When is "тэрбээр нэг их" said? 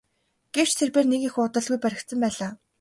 0.79-1.35